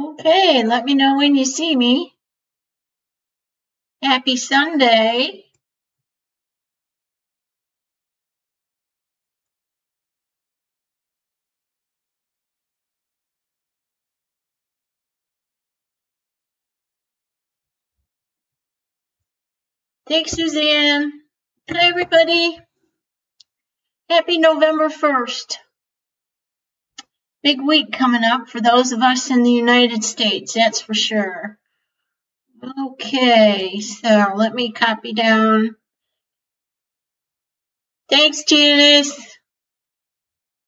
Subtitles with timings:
[0.00, 2.14] Okay, let me know when you see me.
[4.02, 5.44] Happy Sunday.
[20.08, 21.12] Thanks, Suzanne.
[21.70, 22.58] Hi, everybody.
[24.10, 25.56] Happy November 1st.
[27.42, 31.58] Big week coming up for those of us in the United States, that's for sure.
[32.92, 35.74] Okay, so let me copy down.
[38.10, 39.18] Thanks, Janice.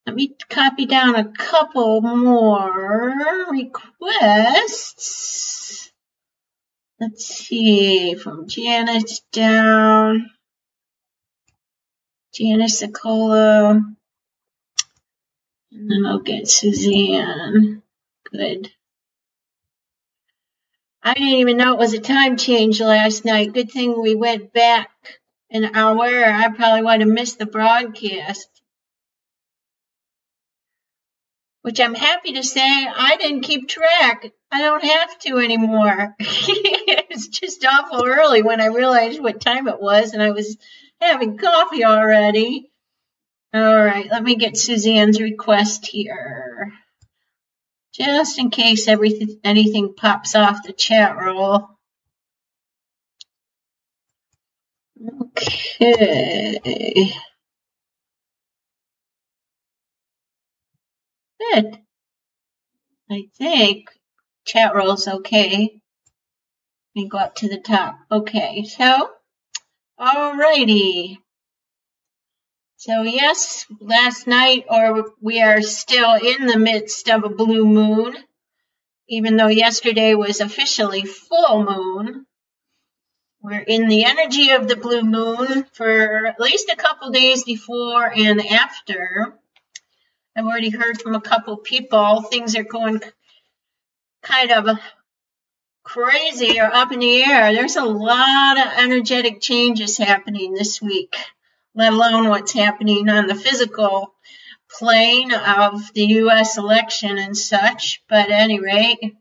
[0.07, 3.13] Let me copy down a couple more
[3.51, 5.13] requests.
[6.99, 10.31] Let's see, from Janice down.
[12.33, 13.95] Janice Sicolo.
[15.73, 17.81] And then I'll get Suzanne.
[18.31, 18.71] Good.
[21.01, 23.53] I didn't even know it was a time change last night.
[23.53, 24.89] Good thing we went back
[25.49, 26.05] an hour.
[26.05, 28.49] I probably would have missed the broadcast.
[31.61, 34.31] Which I'm happy to say I didn't keep track.
[34.51, 36.15] I don't have to anymore.
[36.19, 40.57] it's just awful early when I realized what time it was and I was
[41.01, 42.71] having coffee already.
[43.53, 46.73] All right, let me get Suzanne's request here.
[47.93, 51.67] Just in case everything anything pops off the chat roll.
[55.37, 57.13] Okay.
[61.39, 61.77] Good.
[63.11, 63.89] I think
[64.45, 65.79] chat roll's okay.
[66.95, 67.99] Let me go up to the top.
[68.11, 69.11] Okay, so,
[69.99, 71.17] alrighty.
[72.85, 78.17] So yes, last night, or we are still in the midst of a blue moon,
[79.07, 82.25] even though yesterday was officially full moon.
[83.41, 88.11] We're in the energy of the blue moon for at least a couple days before
[88.13, 89.33] and after.
[90.35, 92.23] I've already heard from a couple people.
[92.23, 93.01] Things are going
[94.23, 94.77] kind of
[95.83, 97.53] crazy or up in the air.
[97.53, 101.15] There's a lot of energetic changes happening this week
[101.75, 104.13] let alone what's happening on the physical
[104.77, 106.57] plane of the U.S.
[106.57, 108.01] election and such.
[108.09, 109.15] But at any rate,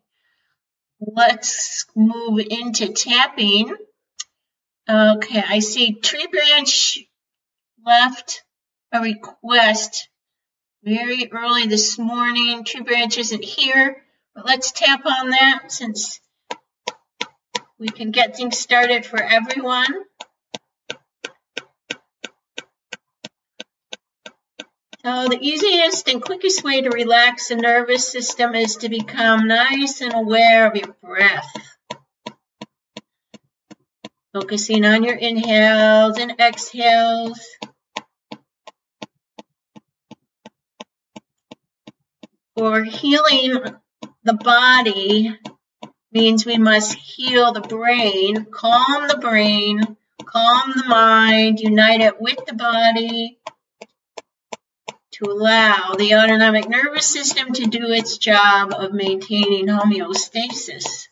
[1.00, 3.74] let's move into tapping.
[4.88, 6.98] Okay, I see Tree Branch
[7.84, 8.42] left
[8.92, 10.08] a request
[10.84, 12.64] very early this morning.
[12.64, 14.02] Tree Branch isn't here,
[14.34, 16.20] but let's tap on that since
[17.78, 19.92] we can get things started for everyone.
[25.04, 30.00] So the easiest and quickest way to relax the nervous system is to become nice
[30.00, 31.50] and aware of your breath.
[34.32, 37.40] Focusing on your inhales and exhales.
[42.56, 43.58] For healing
[44.22, 45.36] the body
[46.12, 52.38] means we must heal the brain, calm the brain, calm the mind, unite it with
[52.46, 53.40] the body,
[55.12, 61.08] to allow the autonomic nervous system to do its job of maintaining homeostasis.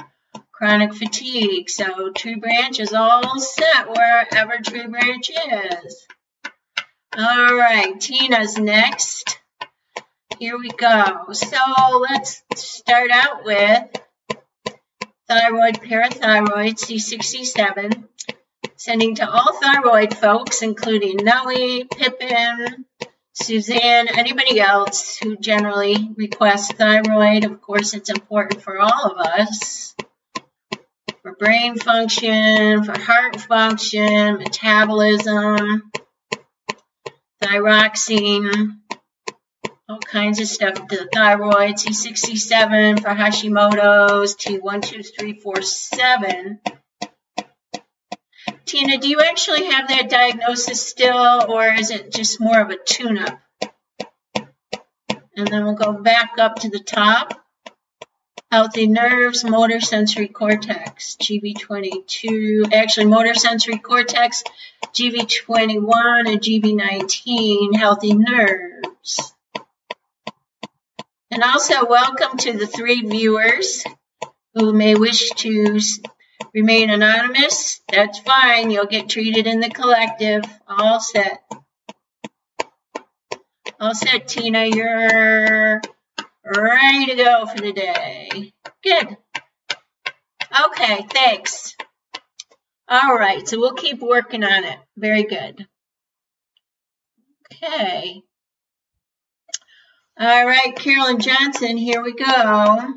[0.62, 1.68] chronic fatigue.
[1.68, 6.06] So tree branch is all set wherever tree branch is.
[7.18, 9.40] All right, Tina's next.
[10.38, 11.32] Here we go.
[11.32, 11.58] So
[12.08, 13.90] let's start out with
[15.26, 18.04] thyroid, parathyroid, C67,
[18.76, 22.84] sending to all thyroid folks, including Nellie, Pippin,
[23.32, 29.92] Suzanne, anybody else who generally requests thyroid, of course, it's important for all of us.
[31.22, 35.92] For brain function, for heart function, metabolism,
[37.40, 38.78] thyroxine,
[39.88, 40.88] all kinds of stuff.
[40.88, 46.58] The thyroid, T67 for Hashimoto's, T12347.
[48.64, 52.78] Tina, do you actually have that diagnosis still, or is it just more of a
[52.84, 53.38] tune-up?
[55.36, 57.41] And then we'll go back up to the top.
[58.52, 64.44] Healthy nerves, motor sensory cortex, GB22, actually motor sensory cortex,
[64.92, 69.32] GB21 and GB19, healthy nerves.
[71.30, 73.84] And also welcome to the three viewers
[74.52, 75.80] who may wish to
[76.52, 77.80] remain anonymous.
[77.90, 78.70] That's fine.
[78.70, 80.44] You'll get treated in the collective.
[80.68, 81.42] All set.
[83.80, 84.66] All set, Tina.
[84.66, 85.80] You're
[86.44, 88.52] ready to go for the day.
[88.82, 89.16] Good.
[90.66, 91.74] Okay, thanks.
[92.88, 94.78] All right, so we'll keep working on it.
[94.96, 95.66] Very good.
[97.52, 98.22] Okay.
[100.18, 102.94] All right, Carolyn Johnson, here we go.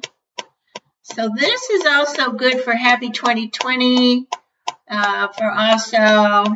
[1.03, 4.27] So this is also good for Happy 2020,
[4.89, 6.55] uh, for also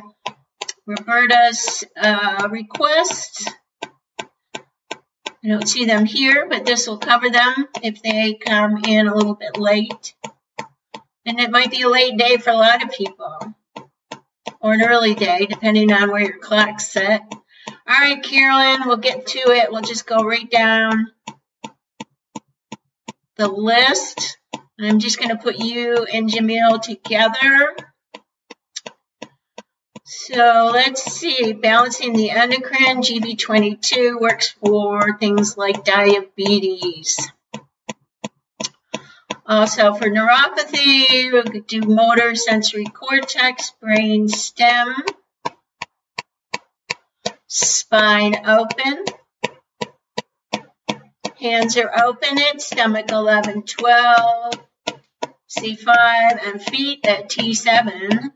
[0.86, 3.48] Roberta's uh, requests.
[5.44, 9.16] I don't see them here, but this will cover them if they come in a
[9.16, 10.14] little bit late.
[11.26, 13.56] And it might be a late day for a lot of people,
[14.60, 17.22] or an early day, depending on where your clock's set.
[17.32, 19.72] All right, Carolyn, we'll get to it.
[19.72, 21.12] We'll just go right down
[23.38, 24.38] the list.
[24.80, 27.76] I'm just going to put you and Jamil together.
[30.12, 37.32] So let's see, balancing the endocrine, GB22 works for things like diabetes.
[39.46, 44.96] Also for neuropathy, we could do motor sensory cortex, brain stem,
[47.46, 49.06] spine open,
[51.40, 54.54] hands are open at stomach 11, 12,
[55.56, 58.32] C5, and feet at T7.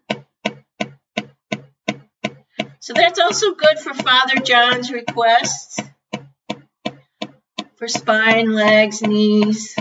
[2.84, 5.80] So that's also good for Father John's requests
[7.78, 9.74] for spine, legs, knees.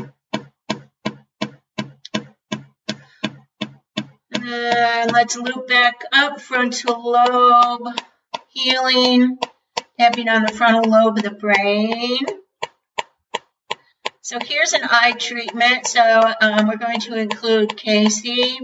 [4.31, 7.88] And let's loop back up frontal lobe,
[8.50, 9.37] healing,
[9.98, 12.20] tapping on the frontal lobe of the brain.
[14.20, 15.88] So here's an eye treatment.
[15.88, 18.60] So um, we're going to include Casey,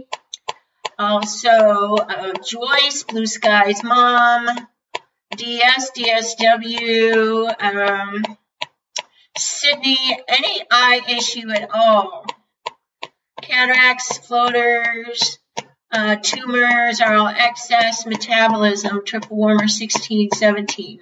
[0.99, 4.49] also uh, Joyce, Blue Sky's mom,
[5.37, 8.25] DS, DSW, um,
[9.37, 12.27] Sydney, any eye issue at all.
[13.41, 15.39] Cataracts, floaters,
[15.93, 21.01] uh, tumors are all excess metabolism, triple warmer 16, 17.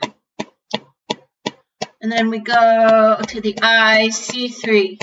[2.02, 5.00] And then we go to the I, C3,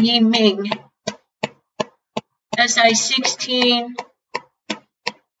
[0.00, 0.70] Yi Ming,
[2.58, 3.94] SI16,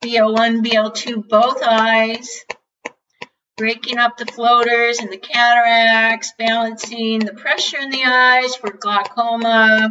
[0.00, 2.44] BL1, BL2, both eyes,
[3.56, 9.90] breaking up the floaters and the cataracts, balancing the pressure in the eyes for glaucoma,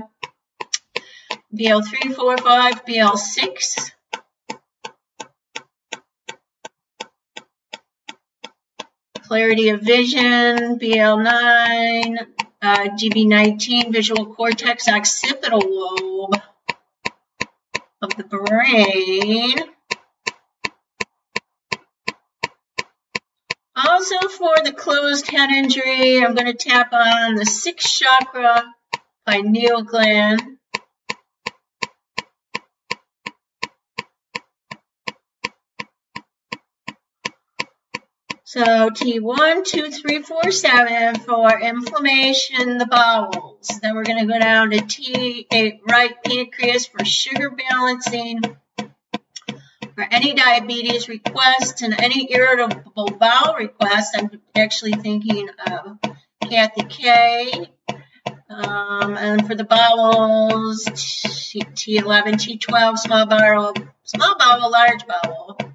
[1.53, 3.91] BL3, 4, 5, BL6,
[9.23, 12.25] clarity of vision, BL9,
[12.61, 16.06] uh, GB19, visual cortex, occipital lobe
[18.01, 19.55] of the brain.
[23.75, 28.63] Also for the closed head injury, I'm going to tap on the sixth chakra,
[29.25, 30.56] pineal gland.
[38.49, 43.67] So T1, 2, 3, 4, 7 for inflammation in the bowels.
[43.81, 48.39] Then we're going to go down to T8, right pancreas for sugar balancing.
[48.77, 55.99] For any diabetes requests and any irritable bowel requests, I'm actually thinking of
[56.39, 57.69] Kathy K.
[58.49, 63.73] Um, and for the bowels, T11, T12, small bowel,
[64.03, 65.66] small bowel, large bowel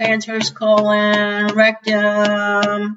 [0.00, 2.96] transverse colon, rectum,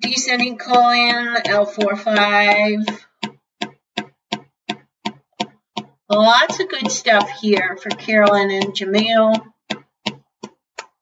[0.00, 3.00] descending colon, L4-5.
[6.08, 9.44] Lots of good stuff here for Carolyn and Jamil.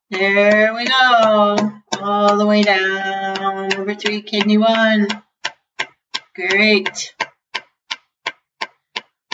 [0.09, 1.73] There we go.
[2.01, 3.69] All the way down.
[3.69, 5.07] Number three, kidney one.
[6.35, 7.13] Great.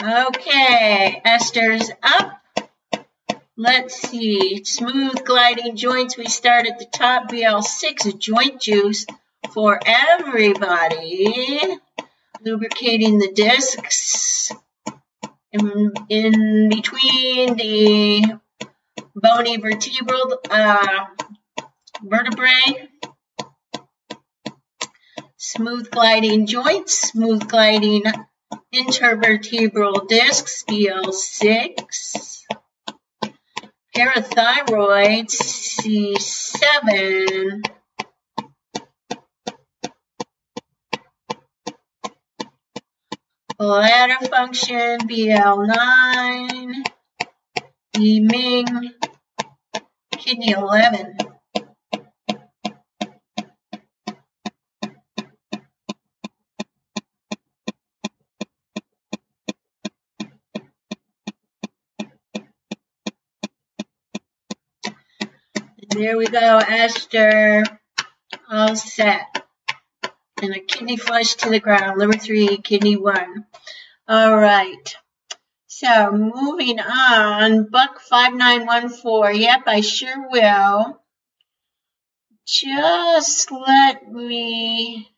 [0.02, 2.43] Okay, Esther's up.
[3.56, 4.64] Let's see.
[4.64, 6.16] Smooth gliding joints.
[6.16, 7.30] We start at the top.
[7.30, 9.06] BL6, joint juice
[9.52, 11.78] for everybody.
[12.44, 14.50] Lubricating the discs
[15.52, 18.40] in, in between the
[19.14, 21.04] bony vertebral uh,
[22.02, 22.88] vertebrae.
[25.36, 28.02] Smooth gliding joints, smooth gliding
[28.74, 32.43] intervertebral discs, BL6.
[33.96, 37.62] Parathyroid, C7.
[43.56, 46.72] Bladder function, BL9.
[47.96, 48.90] Yiming,
[50.18, 51.16] kidney 11.
[66.04, 67.64] There we go, Esther.
[68.50, 69.42] All set.
[70.42, 71.98] And a kidney flush to the ground.
[71.98, 73.46] Liver three, kidney one.
[74.06, 74.94] All right.
[75.66, 79.40] So moving on, Buck 5914.
[79.40, 81.00] Yep, I sure will.
[82.46, 85.08] Just let me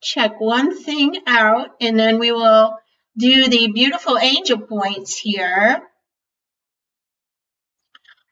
[0.00, 2.78] check one thing out and then we will
[3.16, 5.87] do the beautiful angel points here.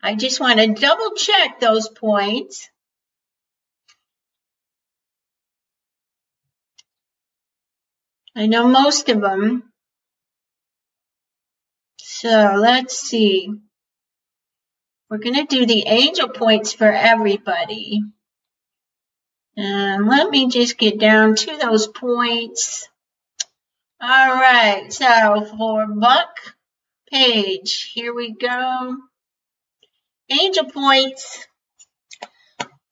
[0.03, 2.69] I just want to double check those points.
[8.37, 9.73] I know most of them.
[11.99, 13.51] So let's see.
[15.09, 18.03] We're going to do the angel points for everybody.
[19.57, 22.89] And let me just get down to those points.
[24.01, 26.37] All right, so for Buck
[27.11, 28.97] Page, here we go.
[30.29, 31.47] Angel points.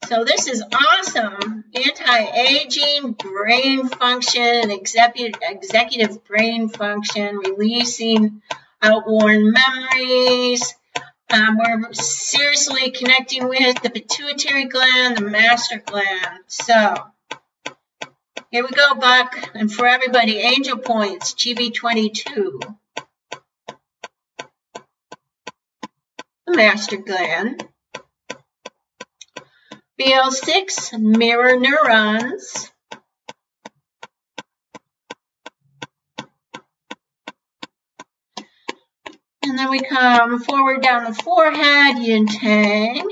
[0.09, 1.65] So this is awesome.
[1.75, 8.43] Anti-aging, brain function, and executive, executive brain function, releasing
[8.83, 10.75] outworn memories.
[11.31, 16.45] Um, we're seriously connecting with the pituitary gland, the master gland.
[16.47, 16.95] So
[18.51, 19.51] here we go, Buck.
[19.55, 22.77] And for everybody, angel points, GB22.
[26.49, 27.67] Master gland.
[30.01, 32.71] BL6, mirror neurons.
[39.43, 43.09] And then we come forward down the forehead, yin tang.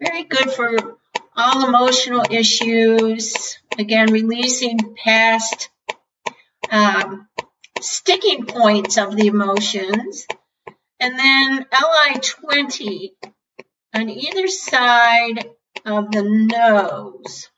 [0.00, 0.98] Very good for
[1.36, 3.56] all emotional issues.
[3.78, 5.70] Again, releasing past
[6.70, 7.28] um,
[7.80, 10.26] sticking points of the emotions.
[11.02, 13.08] And then LI20
[13.92, 15.50] on either side
[15.84, 17.48] of the nose.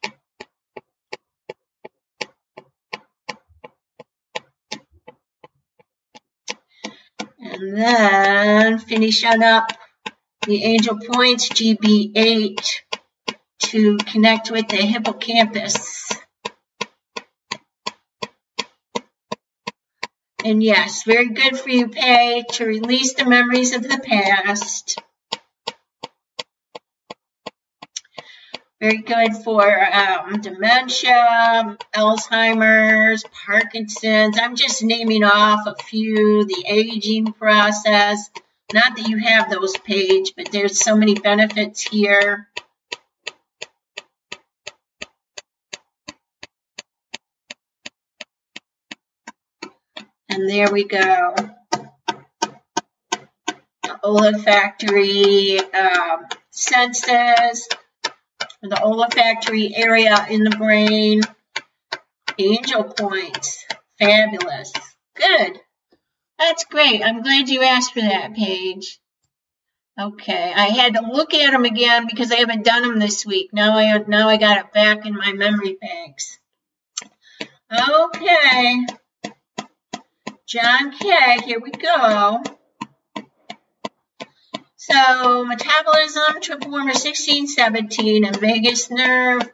[7.38, 9.70] And then finish on up
[10.46, 12.80] the angel points, GB8,
[13.58, 16.10] to connect with the hippocampus.
[20.44, 24.98] And yes, very good for you, Pay, to release the memories of the past.
[28.78, 34.38] Very good for um, dementia, Alzheimer's, Parkinson's.
[34.38, 38.28] I'm just naming off a few, the aging process.
[38.74, 42.48] Not that you have those, Paige, but there's so many benefits here.
[50.44, 51.34] And there we go.
[54.04, 57.66] Olfactory um, senses,
[58.60, 61.22] the olfactory area in the brain,
[62.38, 63.64] angel points.
[63.98, 64.70] Fabulous.
[65.16, 65.60] Good.
[66.38, 67.02] That's great.
[67.02, 69.00] I'm glad you asked for that, Paige.
[69.98, 73.48] Okay, I had to look at them again because I haven't done them this week.
[73.54, 76.38] Now I now I got it back in my memory banks.
[77.72, 78.84] Okay.
[80.46, 81.38] John K.
[81.46, 82.42] Here we go.
[84.76, 89.50] So metabolism, triple warmer 16, 17, and vagus nerve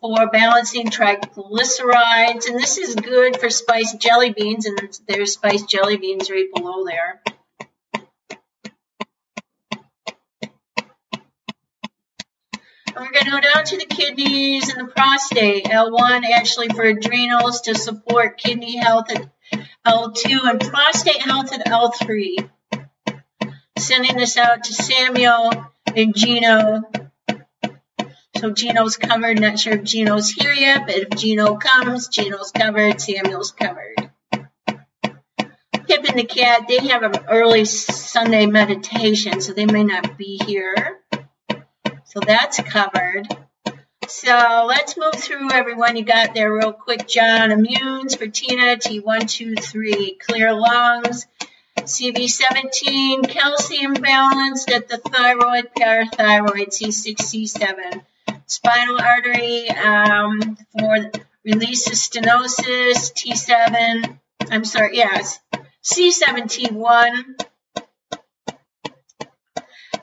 [0.00, 2.46] for balancing triglycerides.
[2.46, 4.78] And this is good for spiced jelly beans, and
[5.08, 7.20] there's spiced jelly beans right below there.
[12.96, 15.64] we're going to go down to the kidneys and the prostate.
[15.64, 19.28] L1 actually for adrenals to support kidney health at
[19.86, 22.48] L2 and prostate health at L3.
[23.78, 25.52] Sending this out to Samuel
[25.94, 26.82] and Gino.
[28.36, 29.40] So Gino's covered.
[29.40, 33.00] Not sure if Gino's here yet, but if Gino comes, Gino's covered.
[33.00, 34.10] Samuel's covered.
[35.86, 40.40] Pip and the cat, they have an early Sunday meditation, so they may not be
[40.44, 41.00] here.
[42.04, 43.28] So that's covered.
[44.16, 45.96] So let's move through everyone.
[45.96, 47.08] You got there real quick.
[47.08, 51.26] John, immunes for Tina, T123, clear lungs,
[51.80, 58.04] CV17, calcium balanced at the thyroid, parathyroid, C6, C7,
[58.46, 61.10] spinal artery um, for
[61.44, 64.16] release of stenosis, T7,
[64.48, 65.40] I'm sorry, yes,
[65.82, 67.44] C7T1,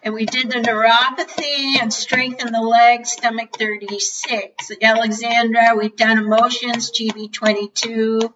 [0.04, 4.72] and we did the neuropathy and strengthen the legs, stomach 36.
[4.82, 8.34] Alexandra, we've done emotions, GB22.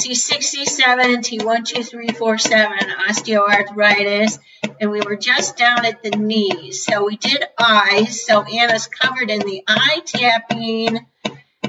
[0.00, 4.40] C67 T12347, osteoarthritis,
[4.80, 6.84] and we were just down at the knees.
[6.84, 11.06] So we did eyes, so Anna's covered in the eye tapping.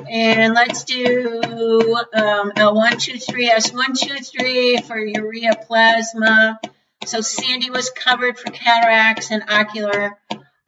[0.09, 1.39] And let's do
[2.13, 6.59] um, L123, S123 for urea plasma.
[7.05, 10.17] So Sandy was covered for cataracts and ocular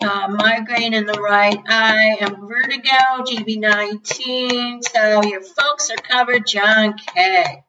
[0.01, 4.83] uh, migraine in the right eye and vertigo, GB19.
[4.83, 7.63] So your folks are covered, John K.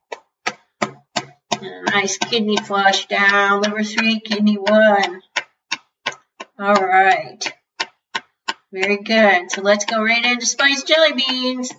[1.60, 5.22] Nice kidney flush down, liver 3, kidney 1.
[6.58, 7.52] All right.
[8.70, 9.50] Very good.
[9.50, 11.72] So let's go right into spiced jelly beans.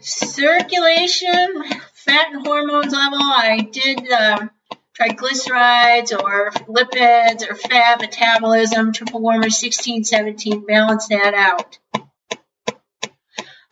[0.00, 3.18] Circulation, fat and hormones level.
[3.20, 4.50] I did um,
[4.98, 11.78] triglycerides or lipids or fat metabolism, triple warmer 16, 17, balance that out.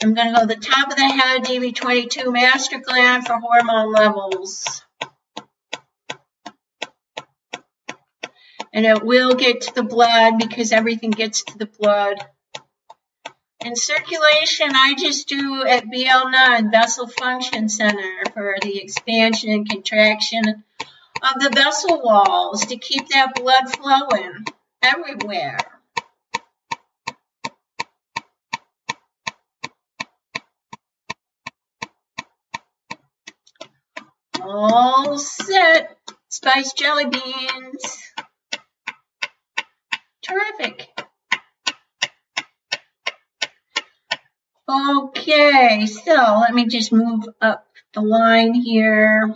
[0.02, 3.92] I'm going to go to the top of the head, GV22 master gland for hormone
[3.92, 4.82] levels.
[8.74, 12.16] And it will get to the blood because everything gets to the blood.
[13.64, 20.64] In circulation, I just do at BL9, Vessel Function Center, for the expansion and contraction
[21.22, 24.44] of the vessel walls to keep that blood flowing
[24.82, 25.58] everywhere.
[34.40, 35.96] All set.
[36.28, 37.98] Spiced jelly beans.
[40.22, 40.88] Terrific.
[44.68, 49.34] Okay, so let me just move up the line here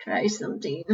[0.00, 0.84] try something.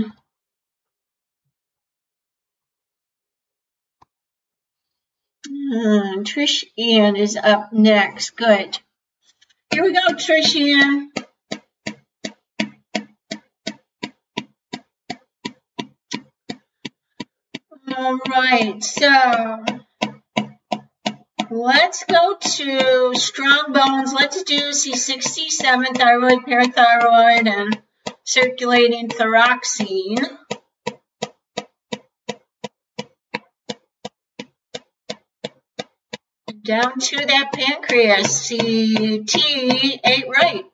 [5.48, 8.36] Hmm, Trish Ian is up next.
[8.36, 8.78] Good.
[9.72, 11.12] Here we go, Trish Ian.
[17.96, 19.64] All right, so
[21.50, 24.12] let's go to strong bones.
[24.12, 27.82] Let's do C67 thyroid, parathyroid, and
[28.26, 30.36] circulating thyroxine
[36.64, 40.64] down to that pancreas, CT8 right.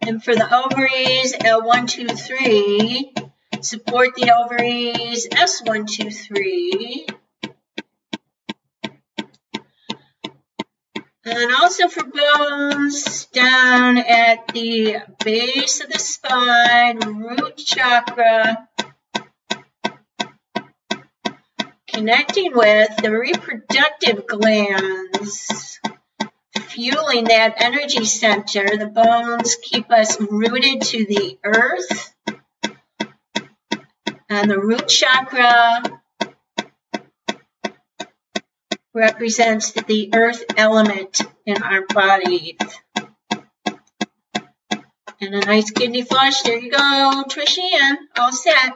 [0.00, 3.17] And for the ovaries, L123,
[3.60, 7.08] Support the ovaries, S123.
[11.24, 18.68] And also for bones, down at the base of the spine, root chakra,
[21.88, 25.80] connecting with the reproductive glands,
[26.60, 28.64] fueling that energy center.
[28.64, 32.14] The bones keep us rooted to the earth
[34.38, 35.82] and the root chakra
[38.94, 42.56] represents the earth element in our bodies.
[45.20, 46.42] And a nice kidney flush.
[46.42, 47.96] There you go, Trishan.
[48.16, 48.74] All set.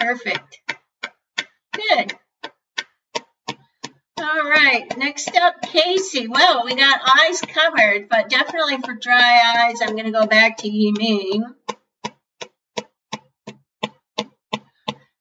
[0.00, 0.60] Perfect.
[1.72, 2.14] Good.
[4.18, 6.26] All right, next up, Casey.
[6.26, 10.56] Well, we got eyes covered, but definitely for dry eyes, I'm going to go back
[10.58, 11.44] to Yi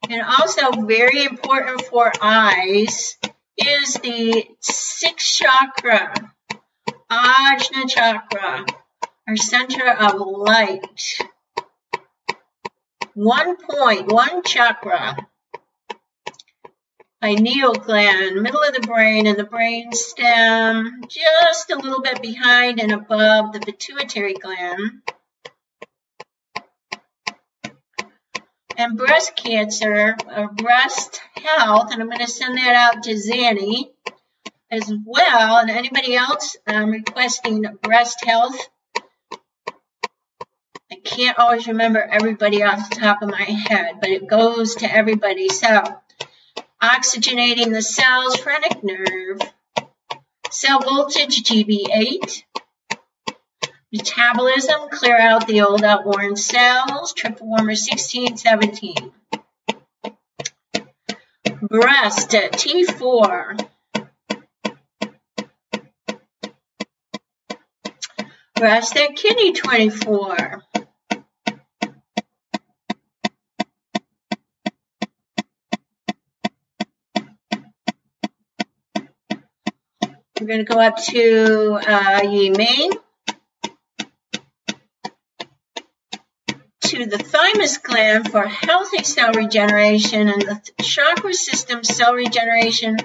[0.07, 3.17] And also very important for eyes
[3.57, 6.13] is the sixth chakra,
[7.09, 8.65] Ajna chakra,
[9.27, 11.17] our center of light.
[13.15, 15.27] One point, one chakra,
[17.21, 22.79] pineal gland, middle of the brain and the brain stem, just a little bit behind
[22.79, 25.01] and above the pituitary gland.
[28.77, 33.91] And breast cancer or breast health, and I'm going to send that out to Zanny
[34.71, 35.57] as well.
[35.57, 38.59] And anybody else um, requesting breast health,
[40.91, 44.93] I can't always remember everybody off the top of my head, but it goes to
[44.93, 45.49] everybody.
[45.49, 45.83] So,
[46.81, 49.39] oxygenating the cells, phrenic nerve,
[50.51, 52.43] cell voltage GB8,
[53.97, 57.13] Metabolism, clear out the old outworn cells.
[57.13, 58.93] Triple warmer 16, 17.
[61.61, 63.69] Breast at T4.
[68.55, 70.61] Breast at kidney 24.
[80.41, 82.91] We're going to go up to uh, Yi Ming.
[87.05, 92.97] The thymus gland for healthy cell regeneration, and the chakra system cell regeneration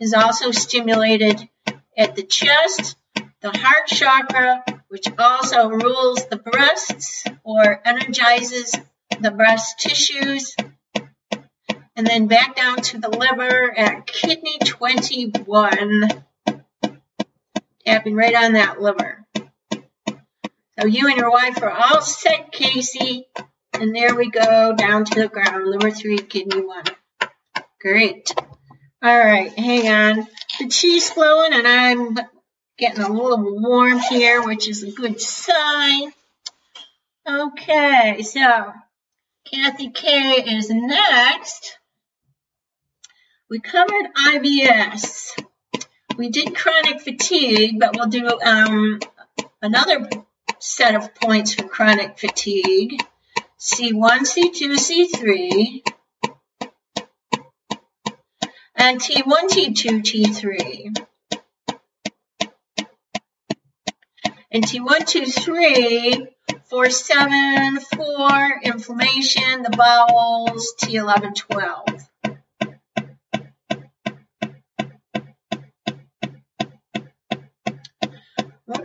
[0.00, 1.48] is also stimulated
[1.96, 2.96] at the chest,
[3.40, 8.74] the heart chakra, which also rules the breasts or energizes
[9.20, 10.56] the breast tissues,
[11.96, 16.08] and then back down to the liver at kidney 21,
[17.86, 19.23] tapping right on that liver.
[20.78, 23.28] So you and your wife are all set, Casey.
[23.74, 25.66] And there we go, down to the ground.
[25.66, 26.84] Liver three, kidney one.
[27.80, 28.28] Great.
[29.02, 30.26] All right, hang on.
[30.58, 32.16] The chi's flowing, and I'm
[32.78, 36.12] getting a little warm here, which is a good sign.
[37.28, 38.72] Okay, so
[39.44, 41.78] Kathy K is next.
[43.48, 45.38] We covered IBS.
[46.16, 49.00] We did chronic fatigue, but we'll do um,
[49.60, 50.08] another
[50.64, 52.98] set of points for chronic fatigue.
[53.60, 55.82] C1, C2, C3,
[58.74, 61.06] and T1, T2, T3.
[64.50, 66.26] And T1, 2, 3,
[66.64, 72.08] 4, 7, 4, inflammation, the bowels, T11, 12.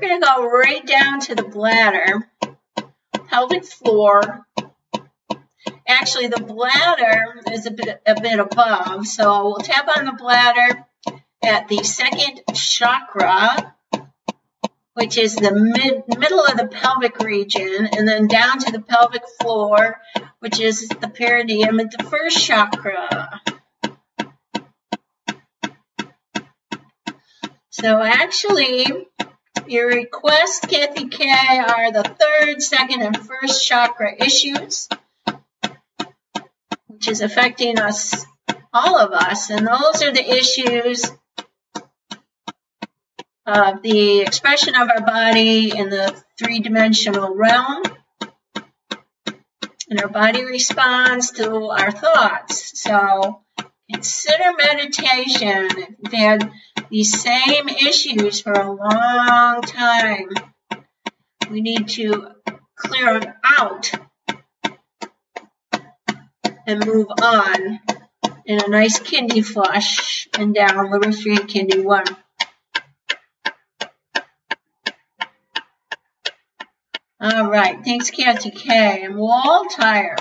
[0.09, 2.27] To go right down to the bladder,
[3.27, 4.43] pelvic floor.
[5.87, 10.83] Actually, the bladder is a bit, a bit above, so we'll tap on the bladder
[11.43, 13.75] at the second chakra,
[14.95, 19.21] which is the mid, middle of the pelvic region, and then down to the pelvic
[19.39, 20.01] floor,
[20.39, 23.41] which is the perineum at the first chakra.
[27.69, 28.87] So actually,
[29.69, 34.87] your requests, Kathy K, are the third, second, and first chakra issues,
[36.87, 38.25] which is affecting us,
[38.73, 39.49] all of us.
[39.49, 41.11] And those are the issues
[43.45, 47.83] of the expression of our body in the three dimensional realm.
[49.89, 52.79] And our body responds to our thoughts.
[52.79, 53.41] So
[53.91, 55.97] consider meditation.
[56.03, 56.13] If
[56.89, 60.29] these same issues for a long time.
[61.49, 62.31] We need to
[62.75, 63.91] clear them out
[66.65, 67.79] and move on
[68.45, 72.05] in a nice kidney flush and down liver three, kidney one.
[77.21, 79.03] All right, thanks Kathy K.
[79.03, 80.15] And Wall Tire.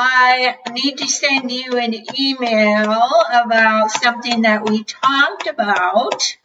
[0.00, 6.36] I need to send you an email about something that we talked about,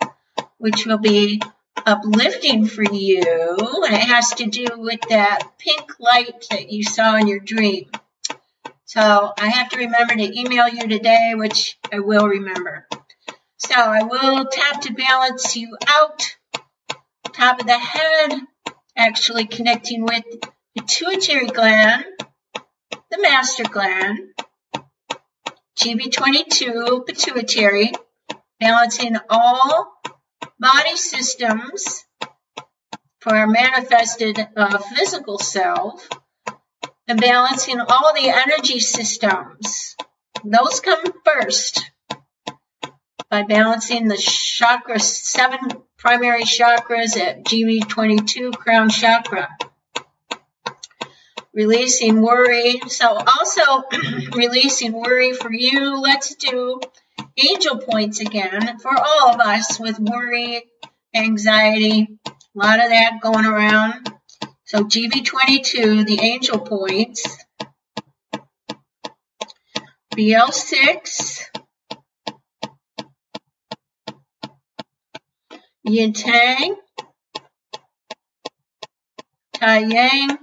[0.58, 1.39] which will be
[1.86, 3.22] uplifting for you.
[3.22, 7.92] And it has to do with that pink light that you saw in your dream.
[8.86, 12.88] So I have to remember to email you today, which I will remember.
[13.58, 16.36] So I will tap to balance you out.
[17.34, 18.34] Top of the head,
[18.98, 22.06] actually connecting with the pituitary gland
[23.13, 24.19] the master gland,
[25.78, 27.91] GB22 pituitary,
[28.60, 29.93] balancing all
[30.60, 32.04] body systems
[33.21, 36.10] for our manifested uh, physical self,
[37.08, 39.95] and balancing all the energy systems.
[40.43, 41.91] Those come first
[43.30, 45.60] by balancing the chakra, seven
[45.99, 49.49] primary chakras at GB22 crown chakra.
[51.54, 52.82] Releasing worry.
[52.88, 53.84] So also
[54.34, 56.02] releasing worry for you.
[56.02, 56.80] Let's do
[57.38, 60.63] angel points again for all of us with worry,
[61.16, 64.08] anxiety, a lot of that going around.
[64.66, 67.24] So GV22, the angel points.
[70.16, 71.42] BL6.
[75.84, 76.76] Yin Tang.
[79.54, 80.38] Tai Yang.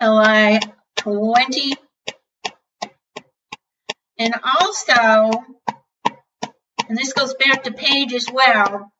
[0.00, 0.60] LI
[0.96, 1.74] 20.
[4.18, 5.30] And also,
[6.88, 8.92] and this goes back to Paige as well,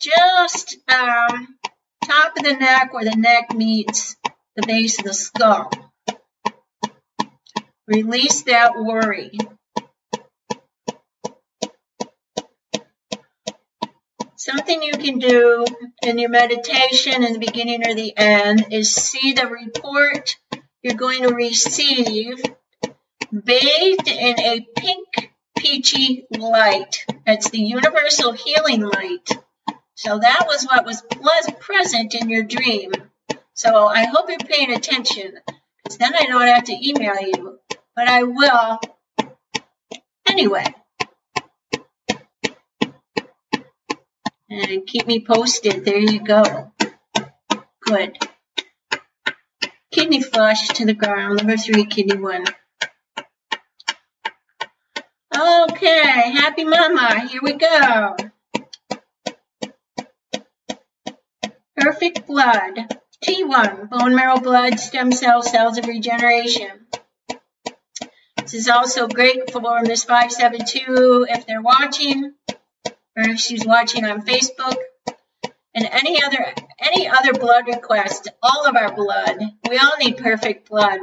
[0.00, 1.56] just um,
[2.04, 4.16] top of the neck where the neck meets
[4.56, 5.70] the base of the skull.
[7.86, 9.38] Release that worry.
[14.48, 15.66] Something you can do
[16.02, 20.36] in your meditation in the beginning or the end is see the report
[20.82, 22.42] you're going to receive
[23.30, 25.06] bathed in a pink
[25.58, 27.04] peachy light.
[27.26, 29.28] That's the universal healing light.
[29.96, 32.92] So that was what was present in your dream.
[33.52, 35.34] So I hope you're paying attention
[35.84, 37.58] because then I don't have to email you,
[37.94, 38.80] but I will
[40.26, 40.64] anyway.
[44.50, 45.84] And keep me posted.
[45.84, 46.72] There you go.
[47.80, 48.16] Good.
[49.92, 51.38] Kidney flush to the ground.
[51.38, 52.44] Number three, kidney one.
[55.36, 57.28] Okay, happy mama.
[57.28, 58.16] Here we go.
[61.76, 63.00] Perfect blood.
[63.24, 66.86] T1, bone marrow blood, stem cell, cells of regeneration.
[68.38, 72.34] This is also great for Miss 572 if they're watching,
[73.18, 74.76] or if she's watching on Facebook.
[75.74, 79.38] And any other any other blood request, all of our blood.
[79.68, 81.00] We all need perfect blood.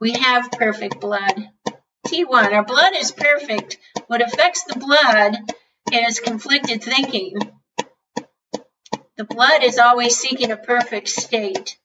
[0.00, 1.50] We have perfect blood.
[2.06, 2.52] T1.
[2.52, 3.78] Our blood is perfect.
[4.06, 5.36] What affects the blood
[5.92, 7.36] is conflicted thinking.
[9.16, 11.78] The blood is always seeking a perfect state.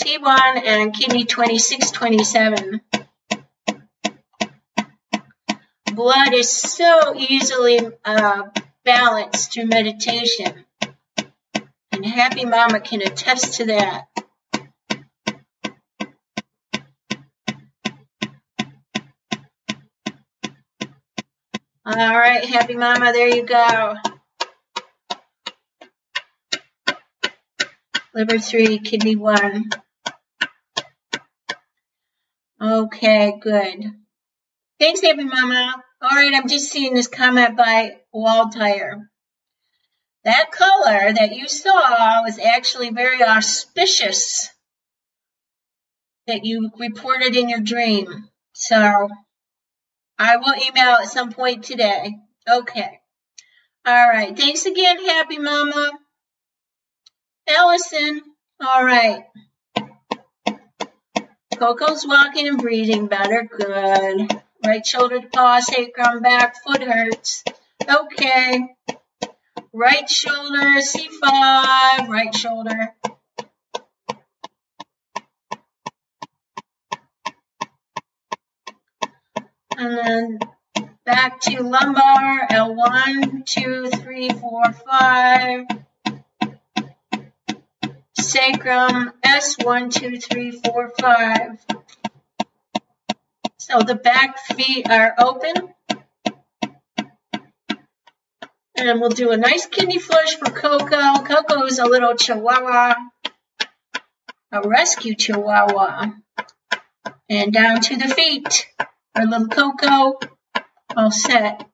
[0.00, 2.80] T1 and kidney 2627.
[5.94, 8.42] Blood is so easily uh,
[8.84, 10.64] balanced through meditation.
[11.92, 14.06] And Happy Mama can attest to that.
[21.92, 23.96] All right, happy mama, there you go.
[28.14, 29.70] Liver three, kidney one.
[32.62, 33.92] Okay, good.
[34.80, 35.74] Thanks, happy mama.
[36.00, 39.02] All right, I'm just seeing this comment by Waltire.
[40.24, 44.48] That color that you saw was actually very auspicious
[46.26, 48.30] that you reported in your dream.
[48.54, 49.10] So
[50.18, 52.14] I will email at some point today.
[52.50, 53.00] Okay.
[53.84, 54.34] All right.
[54.34, 55.90] Thanks again, Happy Mama.
[57.46, 58.22] Allison.
[58.62, 59.24] All right.
[61.58, 63.42] Coco's walking and breathing better.
[63.44, 64.40] Good.
[64.64, 67.44] Right shoulder to paw, sacrum back, foot hurts.
[67.88, 68.68] Okay.
[69.72, 72.94] Right shoulder, C5, right shoulder.
[79.80, 80.38] and then
[81.06, 85.66] back to lumbar, L1, 2, 3, 4, 5.
[88.18, 91.66] Sacrum, S1, 2, 3, 4, 5.
[93.70, 95.54] So the back feet are open.
[98.76, 101.22] And we'll do a nice kidney flush for Coco.
[101.22, 102.94] Coco is a little chihuahua,
[104.50, 106.14] a rescue chihuahua.
[107.28, 108.66] And down to the feet.
[109.14, 110.18] Our little Coco.
[110.96, 111.64] All set.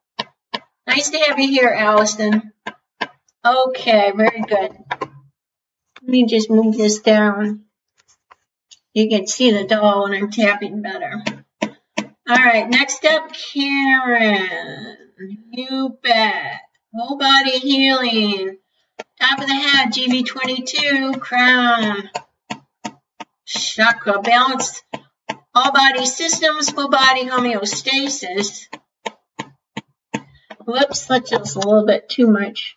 [0.86, 2.52] Nice to have you here, Allison.
[3.42, 4.76] Okay, very good.
[5.00, 7.64] Let me just move this down.
[8.92, 11.22] You can see the doll when I'm tapping better.
[12.28, 14.96] All right, next up, Karen.
[15.52, 16.60] You bet.
[16.92, 18.58] Whole body healing.
[19.20, 22.10] Top of the head, GV22, crown.
[23.44, 24.82] Chakra balance
[25.54, 28.66] all body systems, full body homeostasis.
[30.66, 32.76] Whoops, that's just a little bit too much.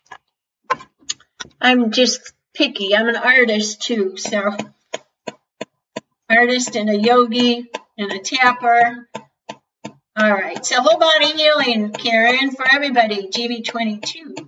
[1.59, 2.95] I'm just picky.
[2.95, 4.55] I'm an artist too, so
[6.29, 9.09] artist and a yogi and a tapper.
[10.15, 14.47] All right, so whole body healing, Karen, for everybody, GV22.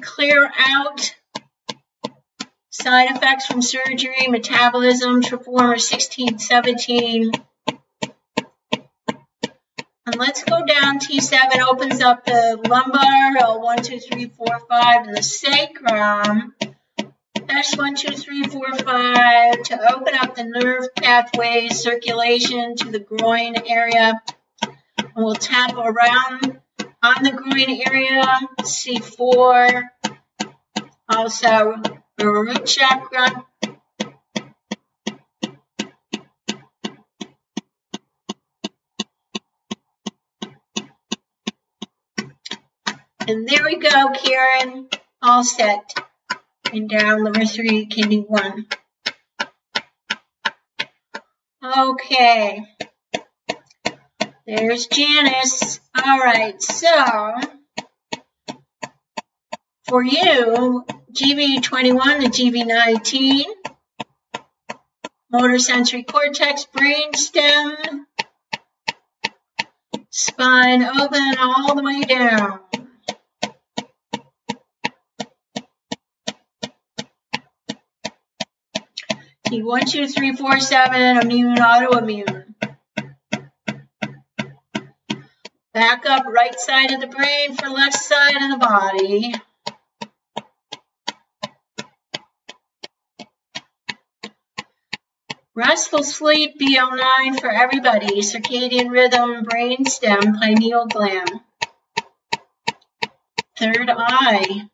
[0.00, 1.14] Clear out
[2.70, 7.32] side effects from surgery, metabolism, triple warmer 1617.
[10.06, 10.98] And let's go down.
[10.98, 16.54] T7 opens up the lumbar, uh, L1, 2, 3, 4, 5, and the sacrum.
[17.46, 23.54] S1, 2, 3, 4, 5 to open up the nerve pathways, circulation to the groin
[23.66, 24.20] area.
[24.62, 26.60] And we'll tap around
[27.02, 29.82] on the groin area, C4,
[31.08, 31.76] also
[32.18, 33.46] the root chakra,
[43.26, 44.88] And there we go, Karen.
[45.22, 45.94] All set.
[46.72, 48.66] And down liver three, kidney one.
[51.64, 52.62] Okay.
[54.46, 55.80] There's Janice.
[55.96, 57.34] All right, so
[59.88, 63.44] for you, GB21 to GB19,
[65.30, 68.06] motor sensory cortex, brain stem,
[70.10, 72.60] spine open all the way down.
[79.62, 82.54] One, two, three, four, seven, immune, autoimmune.
[85.72, 89.34] Back up right side of the brain for left side of the body.
[95.56, 98.20] Restful sleep, BL9 for everybody.
[98.20, 101.30] Circadian rhythm, brain stem, pineal gland.
[103.56, 104.68] Third eye.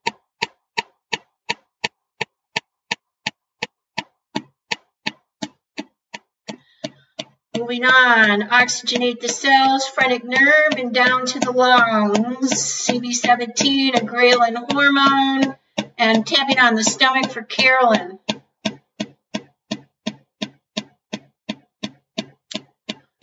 [7.60, 12.52] Moving on, oxygenate the cells, phrenic nerve, and down to the lungs.
[12.52, 15.56] CV17, a ghrelin hormone,
[15.98, 18.18] and tapping on the stomach for Carolyn.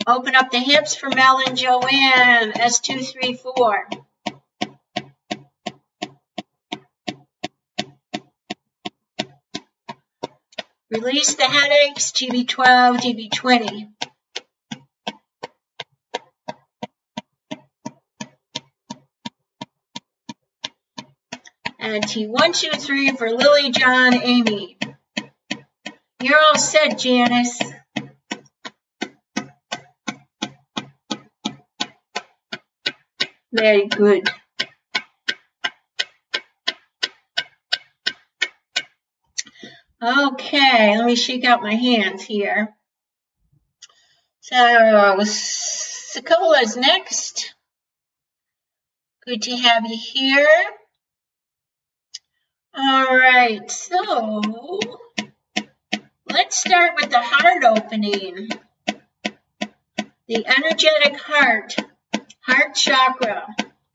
[0.06, 4.04] Open up the hips for Mel and Joanne, S234.
[10.90, 13.88] Release the headaches, GB12, GB20.
[21.88, 24.76] And T123 for Lily, John, Amy.
[26.20, 27.62] You're all set, Janice.
[33.50, 34.28] Very good.
[40.02, 42.76] Okay, let me shake out my hands here.
[44.40, 47.54] So, Sakola is next.
[49.26, 50.46] Good to have you here.
[52.80, 54.78] All right, so
[56.30, 58.50] let's start with the heart opening.
[60.28, 61.74] The energetic heart,
[62.40, 63.48] heart chakra.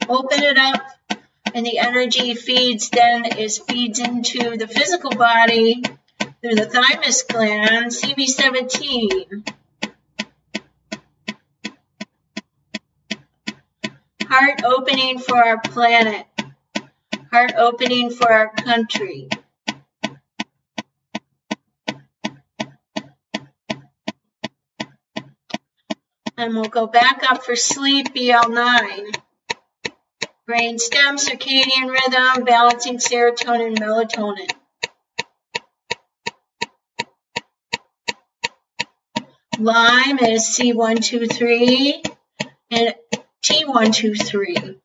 [0.10, 0.82] Open it up
[1.54, 5.82] and the energy feeds then is feeds into the physical body
[6.42, 9.48] through the thymus gland, CV17.
[14.28, 16.28] Heart opening for our planet
[17.34, 19.28] heart opening for our country.
[26.38, 29.18] And we'll go back up for sleep, BL9.
[30.46, 34.52] Brain stem, circadian rhythm, balancing serotonin, melatonin.
[39.58, 42.06] Lyme is C123
[42.70, 42.96] and
[43.44, 44.83] T123.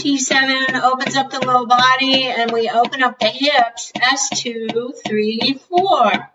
[0.00, 3.92] T7 opens up the low body and we open up the hips.
[3.94, 6.30] S2, 3, 4.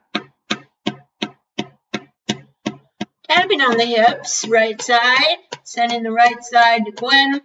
[3.28, 7.42] Tapping on the hips, right side, sending the right side to Gwen.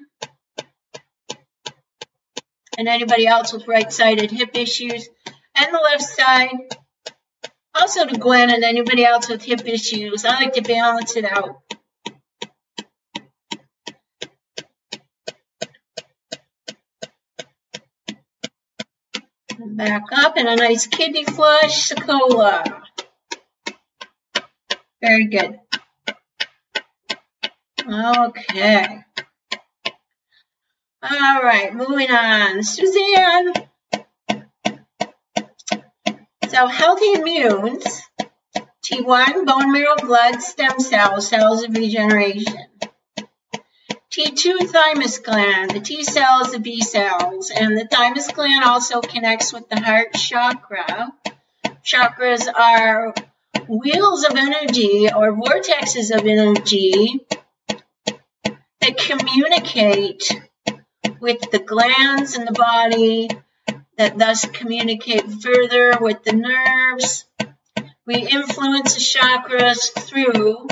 [2.76, 5.08] And anybody else with right-sided hip issues.
[5.54, 6.50] And the left side.
[7.74, 11.62] Also to Gwen and anybody else with hip issues, I like to balance it out.
[19.76, 22.82] Back up and a nice kidney flush, Secola.
[25.00, 25.60] Very good.
[27.88, 29.04] Okay.
[31.02, 32.62] All right, moving on.
[32.64, 33.52] Suzanne.
[36.48, 38.02] So healthy immunes,
[38.84, 42.69] T1, bone marrow, blood, stem cells, cells of regeneration.
[44.10, 49.52] T2, thymus gland, the T cells, the B cells, and the thymus gland also connects
[49.52, 51.12] with the heart chakra.
[51.84, 53.14] Chakras are
[53.68, 57.24] wheels of energy or vortexes of energy
[58.80, 60.28] that communicate
[61.20, 63.28] with the glands in the body
[63.96, 67.26] that thus communicate further with the nerves.
[68.06, 70.66] We influence the chakras through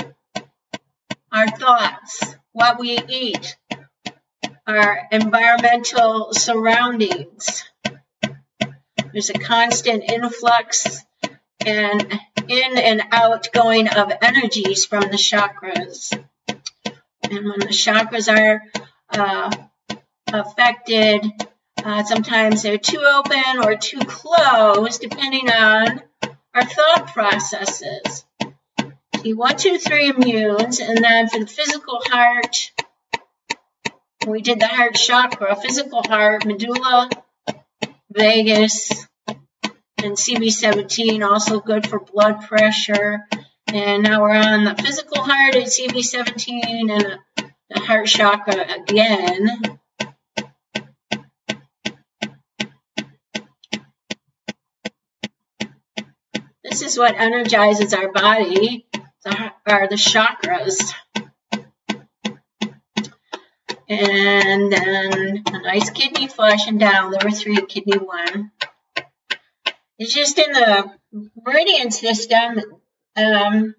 [2.59, 3.55] what we eat,
[4.67, 7.63] our environmental surroundings.
[9.13, 10.99] There's a constant influx
[11.65, 16.11] and in and outgoing of energies from the chakras.
[17.23, 18.61] And when the chakras are
[19.17, 19.51] uh,
[20.27, 21.25] affected.
[21.77, 26.01] Uh, sometimes they're too open or too closed, depending on
[26.53, 28.25] our thought processes.
[29.25, 32.71] One, two, three immunes, and then for the physical heart,
[34.25, 37.09] we did the heart chakra, physical heart, medulla,
[38.09, 38.91] vagus,
[39.97, 43.27] and CV17, also good for blood pressure.
[43.67, 47.19] And now we're on the physical heart at CV17 and
[47.69, 49.79] the heart chakra again.
[56.63, 58.85] This is what energizes our body,
[59.65, 60.93] are the chakras.
[63.87, 68.51] And then a nice kidney flush and down, liver three, kidney one.
[69.97, 70.93] It's just in the
[71.43, 72.61] meridian system,
[73.15, 73.75] um,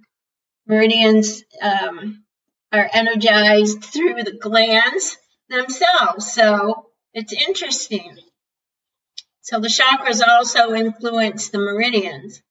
[0.66, 2.24] meridians um,
[2.72, 5.16] are energized through the glands
[5.48, 6.32] themselves.
[6.32, 8.16] So it's interesting.
[9.42, 12.42] So the chakras also influence the meridians.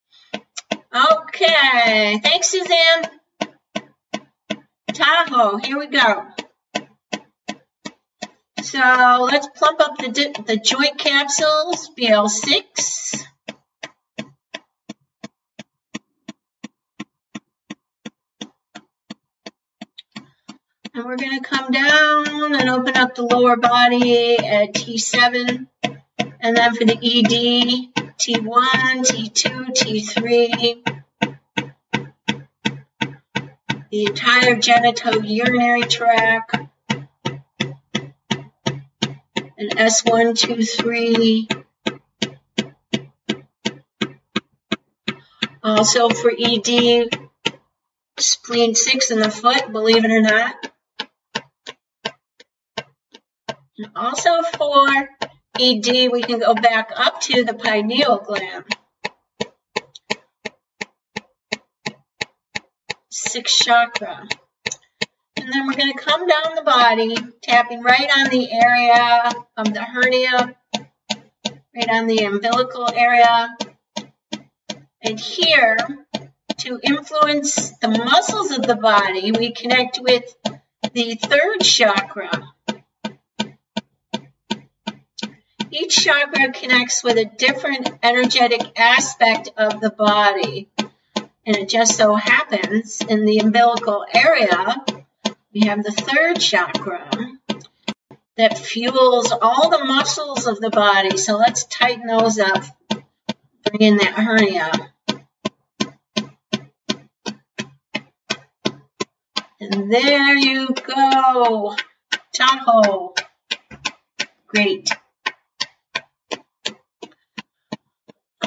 [0.92, 3.12] Okay, thanks, Suzanne.
[4.92, 6.26] Tahoe, here we go.
[8.64, 13.24] So let's plump up the, the joint capsules, BL6.
[20.96, 25.68] And we're going to come down and open up the lower body at T7.
[26.42, 30.84] And then for the ED, T1, T2, T3,
[33.90, 36.58] the entire genitourinary tract,
[39.58, 41.48] and S1, 2, 3.
[45.64, 47.10] Also for ED,
[48.18, 50.56] spleen 6 in the foot, believe it or not.
[53.78, 55.08] And also for
[55.60, 58.64] ED, we can go back up to the pineal gland.
[63.10, 64.26] Sixth chakra.
[65.36, 69.74] And then we're going to come down the body, tapping right on the area of
[69.74, 70.56] the hernia,
[71.76, 73.50] right on the umbilical area.
[75.02, 75.78] And here,
[76.60, 80.24] to influence the muscles of the body, we connect with
[80.94, 82.54] the third chakra,
[85.72, 90.68] Each chakra connects with a different energetic aspect of the body.
[91.46, 94.84] And it just so happens in the umbilical area,
[95.54, 97.10] we have the third chakra
[98.38, 101.18] that fuels all the muscles of the body.
[101.18, 102.64] So let's tighten those up.
[102.90, 104.72] Bring in that hernia.
[109.60, 111.76] And there you go.
[112.34, 113.14] Tahoe.
[114.48, 114.90] Great.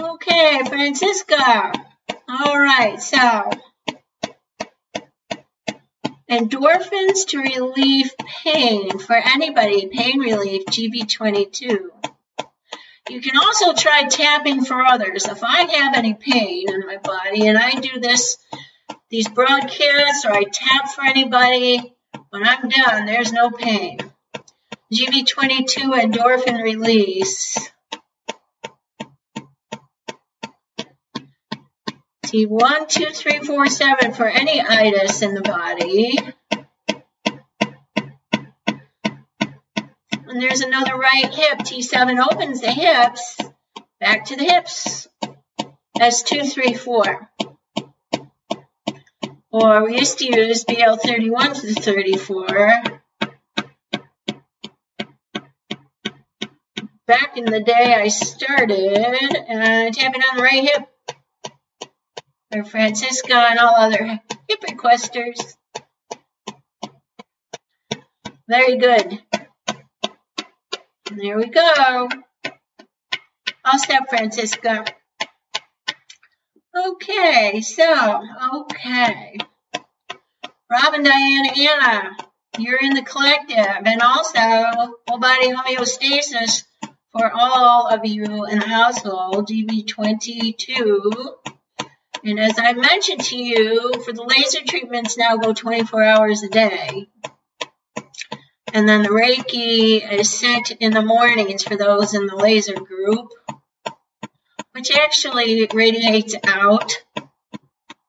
[0.03, 1.73] Okay, Francisca.
[2.29, 3.51] All right, so
[6.29, 11.87] endorphins to relieve pain for anybody, pain relief, GV22.
[13.11, 15.27] You can also try tapping for others.
[15.27, 18.39] If I have any pain in my body and I do this,
[19.09, 21.95] these broadcasts, or I tap for anybody,
[22.31, 23.99] when I'm done, there's no pain.
[24.93, 27.71] GV22 endorphin release.
[32.33, 36.19] See, one, two, three, four, seven for any itis in the body.
[40.11, 41.59] And there's another right hip.
[41.59, 43.37] T7 opens the hips.
[44.01, 45.09] Back to the hips.
[45.95, 47.31] That's two, three, four.
[49.51, 52.47] Or we used to use BL31 to 34.
[57.07, 60.92] Back in the day I started uh, tapping on the right hip
[62.53, 65.57] for Francisca and all other hip requesters.
[68.49, 69.23] Very good.
[71.11, 72.09] there we go.
[73.65, 74.85] I'll step Francisca.
[76.77, 78.23] Okay, so,
[78.55, 79.39] okay.
[80.71, 82.17] Robin, Diana, Anna,
[82.59, 83.87] you're in the collective.
[83.87, 84.41] And also,
[85.09, 86.65] whole body homeostasis
[87.13, 91.35] for all of you in the household, GV22.
[92.25, 96.49] And as I mentioned to you, for the laser treatments now go 24 hours a
[96.49, 97.09] day.
[98.73, 103.29] And then the Reiki is sent in the mornings for those in the laser group
[104.73, 106.93] which actually radiates out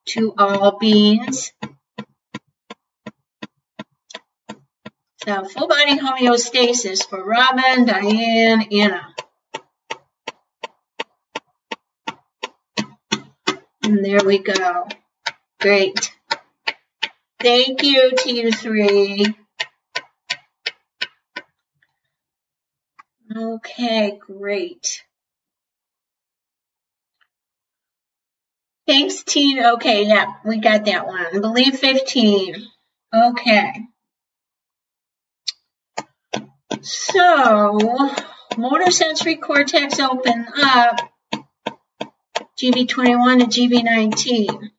[0.08, 1.52] to all beings.
[5.26, 9.14] So full body homeostasis for Robin, Diane, Anna.
[13.84, 14.88] And there we go.
[15.60, 16.12] Great.
[17.40, 19.26] Thank you Team three.
[23.36, 25.04] Okay, great.
[28.86, 29.60] Thanks, team.
[29.60, 31.42] Okay, yeah, we got that one.
[31.42, 32.68] Believe 15.
[33.14, 33.74] Okay.
[36.82, 37.80] So,
[38.58, 41.13] motor sensory cortex open up
[42.62, 44.70] GB21 to GB19.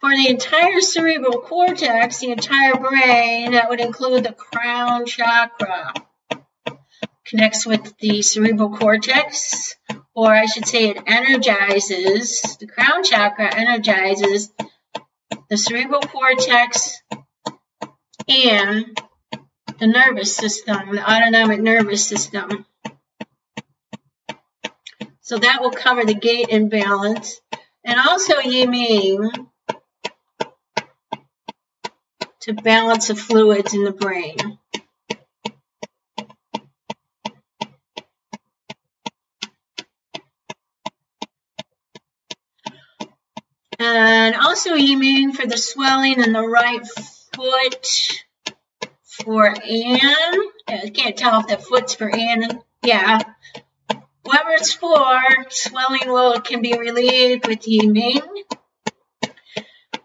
[0.00, 5.92] For the entire cerebral cortex, the entire brain, that would include the crown chakra,
[7.24, 9.74] connects with the cerebral cortex,
[10.14, 14.52] or I should say it energizes, the crown chakra energizes
[15.48, 17.00] the cerebral cortex
[18.28, 19.00] and
[19.78, 22.66] the nervous system, the autonomic nervous system.
[25.26, 27.40] So that will cover the gate imbalance.
[27.84, 29.48] And also Yiming
[32.42, 34.36] to balance the fluids in the brain.
[43.80, 46.86] And also Yiming for the swelling in the right
[47.34, 47.88] foot
[49.02, 50.40] for Anne.
[50.68, 52.62] I can't tell if the foot's for Anne.
[52.84, 53.22] Yeah.
[54.36, 55.18] Whoever it's for,
[55.48, 58.20] swelling will can be relieved with Yiming.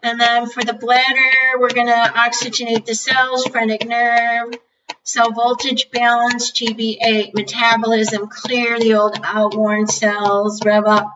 [0.02, 4.54] And then for the bladder, we're going to oxygenate the cells, phrenic nerve,
[5.02, 11.12] cell voltage balance, GB8, metabolism, clear the old outworn cells, rev up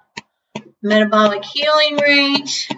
[0.83, 2.69] metabolic healing rate.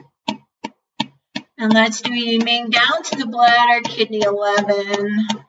[1.59, 5.48] And let's do Yiming down to the bladder, kidney 11.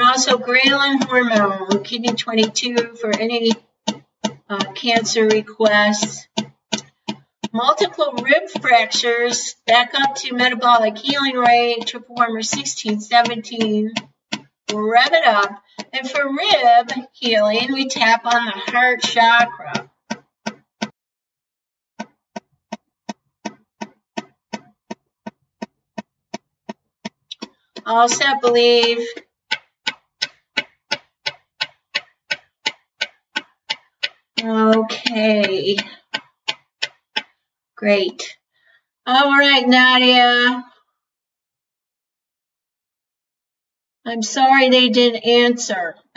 [0.00, 3.52] And also ghrelin hormone, kidney 22 for any
[4.48, 6.26] uh, cancer requests.
[7.52, 13.92] Multiple rib fractures, back up to metabolic healing rate, triple warmer 16, 17.
[14.72, 15.62] Rev it up.
[15.92, 19.90] And for rib healing, we tap on the heart chakra.
[27.84, 29.06] All set, believe.
[35.10, 35.76] Okay.
[37.76, 38.36] Great.
[39.06, 40.64] All right, Nadia.
[44.06, 45.96] I'm sorry they didn't answer.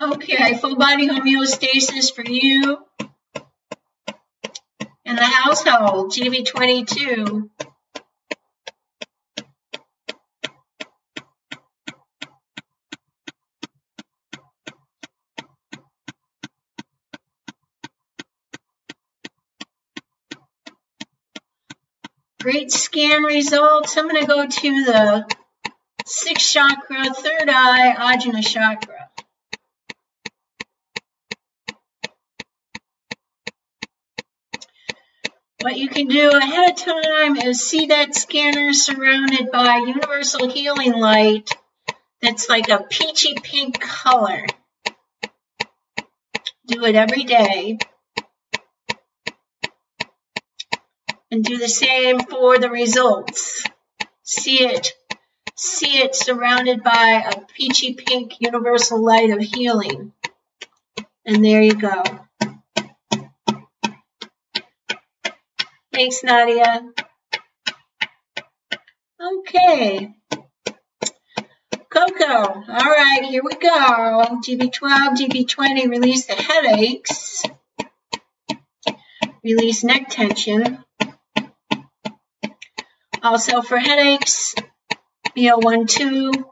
[0.00, 2.78] okay, full body homeostasis for you.
[5.04, 7.50] In the household, GV22.
[22.50, 23.96] Great scan results.
[23.96, 25.36] I'm going to go to the
[26.04, 29.08] sixth chakra, third eye, Ajna chakra.
[35.60, 40.94] What you can do ahead of time is see that scanner surrounded by universal healing
[40.94, 41.50] light
[42.20, 44.44] that's like a peachy pink color.
[46.66, 47.78] Do it every day.
[51.30, 53.64] And do the same for the results.
[54.22, 54.94] See it,
[55.56, 60.12] see it surrounded by a peachy pink universal light of healing.
[61.24, 62.02] And there you go.
[65.92, 66.82] Thanks, Nadia.
[69.20, 70.14] Okay.
[71.90, 72.24] Coco.
[72.26, 74.40] All right, here we go.
[74.48, 77.42] GB12, GB20, release the headaches.
[79.44, 80.84] Release neck tension.
[83.22, 84.54] Also for headaches,
[85.36, 86.42] BO12,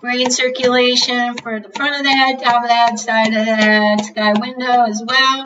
[0.00, 3.54] brain circulation for the front of the head, top of the head, side of the
[3.54, 5.44] head, sky window as well.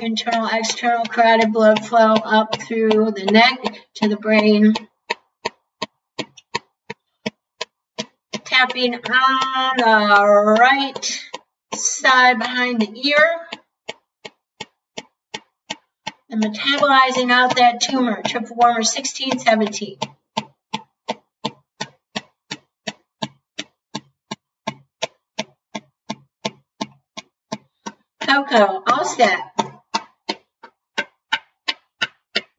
[0.00, 3.58] Internal, external carotid blood flow up through the neck
[3.96, 4.72] to the brain.
[8.44, 11.20] Tapping on the right
[11.74, 13.61] side behind the ear
[16.32, 19.98] and metabolizing out that tumor, triple warmer 16, 17.
[28.20, 29.40] Coco, all set.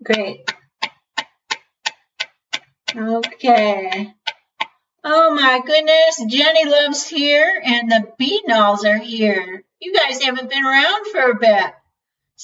[0.03, 0.41] Great.
[2.95, 4.13] Okay.
[5.03, 9.63] Oh my goodness, Jenny Love's here and the Beanalls are here.
[9.79, 11.73] You guys haven't been around for a bit.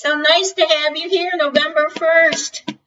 [0.02, 2.78] So nice to have you here November 1st.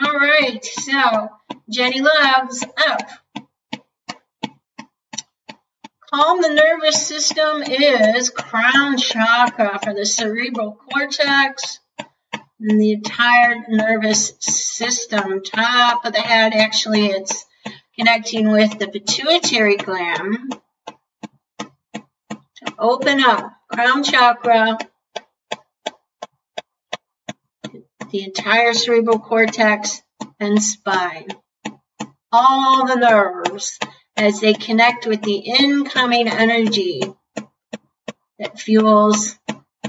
[0.00, 1.28] All right, so
[1.68, 3.02] Jenny Love's up.
[6.08, 11.80] Calm the nervous system is crown chakra for the cerebral cortex
[12.60, 15.42] and the entire nervous system.
[15.42, 17.44] Top of the head, actually, it's
[17.98, 20.60] connecting with the pituitary gland.
[22.78, 24.78] Open up crown chakra
[28.12, 30.02] the entire cerebral cortex
[30.38, 31.28] and spine.
[32.30, 33.78] All the nerves
[34.16, 37.02] as they connect with the incoming energy
[38.38, 39.38] that fuels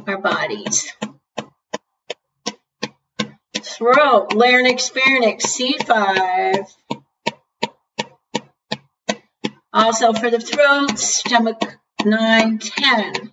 [0.07, 0.91] our bodies.
[3.61, 6.65] Throat, larynx, pharynx, C5.
[9.73, 11.61] Also for the throat, stomach
[12.05, 13.32] 9, 10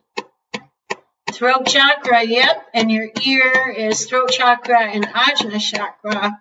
[1.41, 6.39] throat chakra, yep, and your ear is throat chakra and ajna chakra,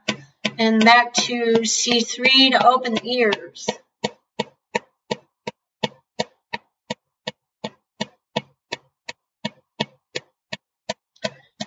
[0.57, 3.69] and back to C3 to open the ears.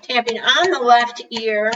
[0.02, 1.72] Tapping on the left ear,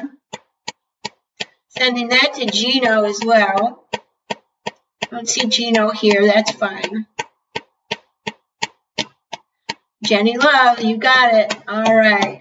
[1.68, 3.88] sending that to Gino as well.
[4.30, 4.36] I
[5.10, 7.06] Don't see Gino here, that's fine.
[10.06, 11.52] Jenny Love, you got it.
[11.66, 12.40] All right.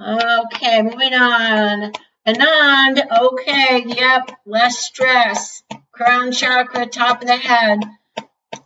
[0.00, 1.90] Okay, moving on.
[2.24, 5.64] Anand, okay, yep, less stress.
[5.90, 7.80] Crown chakra, top of the head.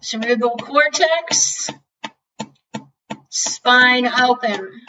[0.03, 1.71] Cerebral cortex,
[3.31, 4.83] spine open.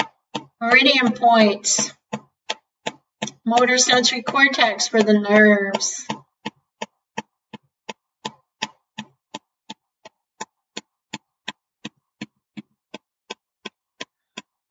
[0.60, 1.94] Meridian points.
[3.46, 6.06] Motor sensory cortex for the nerves.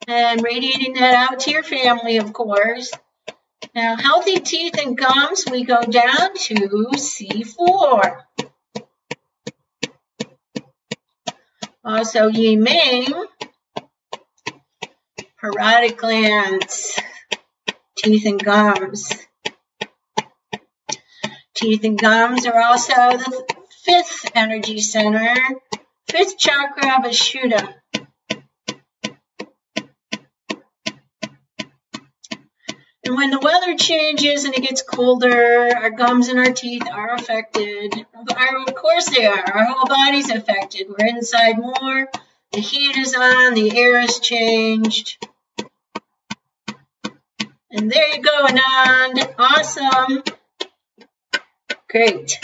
[0.07, 2.92] And radiating that out to your family, of course.
[3.74, 6.54] Now, healthy teeth and gums, we go down to
[6.94, 8.22] C4.
[11.84, 13.12] Also, Yi Ming,
[15.42, 16.98] parotid glands,
[17.96, 19.12] teeth and gums.
[21.54, 23.44] Teeth and gums are also the
[23.84, 25.34] fifth energy center,
[26.09, 27.74] fifth chakra of Vishuddha.
[33.16, 37.94] When the weather changes and it gets colder, our gums and our teeth are affected.
[38.14, 39.42] of course they are.
[39.42, 40.88] Our whole body's affected.
[40.90, 42.10] We're inside more.
[42.52, 43.54] The heat is on.
[43.54, 45.26] The air has changed.
[47.70, 49.34] And there you go, Anand.
[49.38, 50.22] Awesome.
[51.88, 52.38] Great.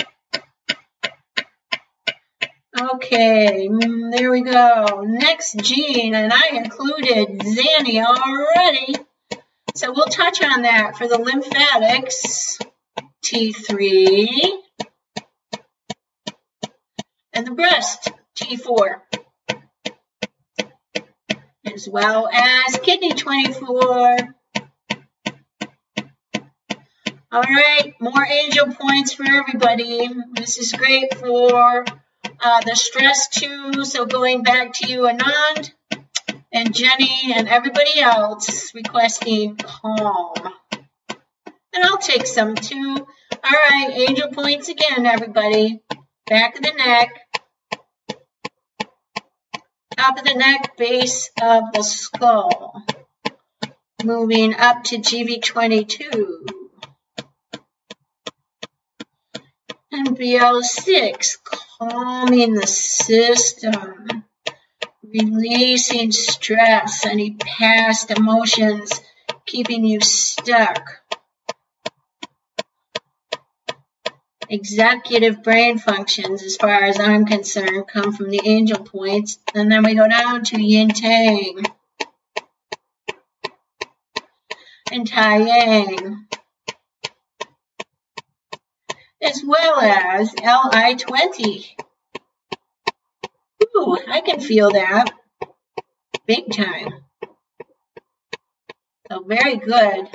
[2.81, 5.03] Okay, mm, there we go.
[5.07, 8.95] Next Jean, and I included Zanny already.
[9.75, 12.59] So we'll touch on that for the lymphatics,
[13.25, 14.29] T3,
[17.33, 19.01] and the breast, T4,
[21.65, 24.35] as well as kidney 24.
[27.35, 30.07] All right, more angel points for everybody.
[30.35, 31.87] This is great for
[32.43, 33.87] uh, the stress too.
[33.87, 35.73] So going back to you, Anand
[36.53, 40.35] and Jenny and everybody else requesting calm.
[41.75, 43.07] And I'll take some too.
[43.45, 45.83] All right, angel points again, everybody.
[46.27, 47.09] Back of the neck.
[49.97, 52.85] Top of the neck, base of the skull.
[54.05, 56.49] Moving up to GV22.
[59.93, 61.39] And BL6,
[61.79, 64.25] calming the system.
[65.13, 69.01] Releasing stress, any past emotions
[69.47, 71.03] keeping you stuck.
[74.53, 79.39] executive brain functions, as far as I'm concerned, come from the angel points.
[79.55, 81.63] And then we go down to yin tang
[84.93, 86.27] and tai yang,
[89.23, 91.77] as well as LI 20.
[93.77, 95.11] Ooh, I can feel that
[96.27, 97.05] big time.
[99.11, 100.09] So very good.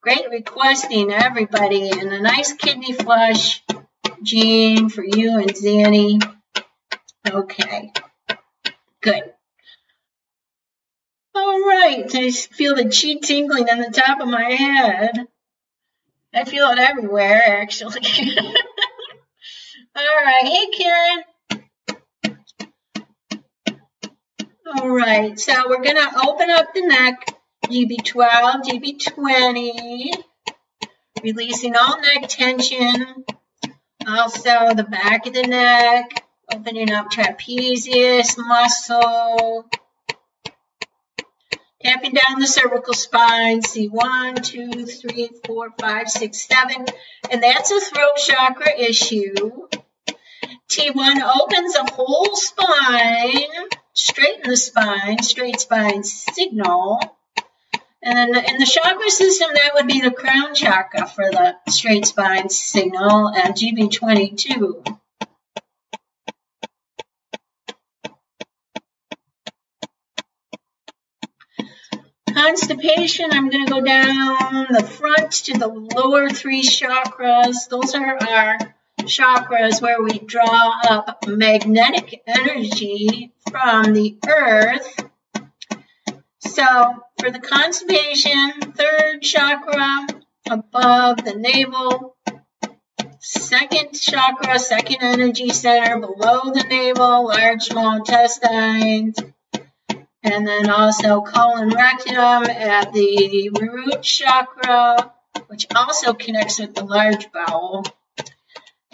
[0.00, 3.62] Great requesting, everybody, and a nice kidney flush,
[4.22, 6.22] Jean, for you and Zanny.
[7.28, 7.92] Okay,
[9.00, 9.22] good.
[11.34, 15.26] All right, I feel the chi tingling on the top of my head.
[16.32, 18.00] I feel it everywhere, actually.
[19.96, 21.24] All right, hey, Karen.
[24.68, 30.10] All right, so we're going to open up the neck GB12, GB20,
[31.22, 33.24] releasing all neck tension.
[34.04, 39.66] Also the back of the neck, opening up trapezius muscle.
[41.80, 46.86] Tapping down the cervical spine, see one, two, three, four, five, six, seven.
[47.30, 49.68] And that's a throat chakra issue.
[50.68, 57.00] T1 opens the whole spine, straighten the spine, straight spine signal.
[58.02, 62.06] And then in the chakra system, that would be the crown chakra for the straight
[62.06, 64.98] spine signal and GV22.
[72.32, 77.68] Constipation, I'm going to go down the front to the lower three chakras.
[77.70, 78.58] Those are our
[79.06, 85.04] chakras where we draw up magnetic energy from the earth.
[86.40, 86.64] So
[87.18, 90.06] for the constipation, third chakra
[90.50, 92.16] above the navel,
[93.20, 99.18] second chakra, second energy center below the navel, large, small intestines,
[100.22, 105.12] and then also colon rectum at the root chakra,
[105.46, 107.84] which also connects with the large bowel.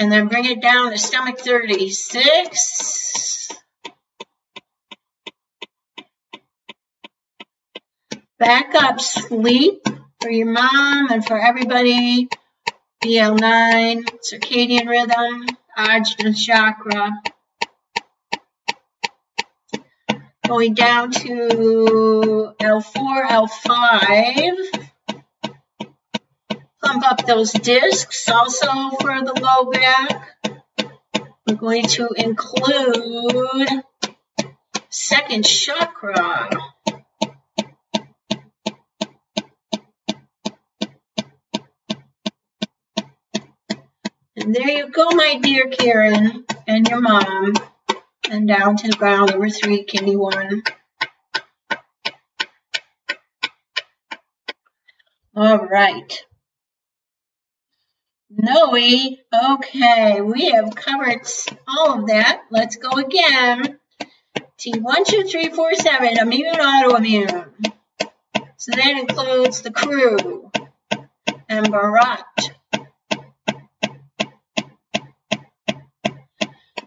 [0.03, 3.53] And then bring it down to stomach 36
[8.37, 9.87] backup sleep
[10.21, 12.29] for your mom and for everybody.
[13.05, 15.47] BL9, circadian rhythm,
[15.79, 17.13] Ajna chakra.
[20.49, 24.82] Going down to L4, L5.
[26.83, 28.67] Plump up those discs also
[29.01, 30.29] for the low back.
[31.47, 33.85] We're going to include
[34.89, 36.51] second chakra.
[44.35, 47.55] And there you go, my dear Karen, and your mom,
[48.29, 50.63] and down to the ground, number three, kidney one.
[55.37, 56.25] All right.
[58.35, 59.17] Noe,
[59.55, 61.27] okay, we have covered
[61.69, 62.45] all of that.
[62.51, 63.79] Let's go again.
[64.59, 67.73] T1, 2, 3, 4, 7, immune, autoimmune.
[68.57, 70.51] So that includes the crew
[71.49, 72.25] and Barat.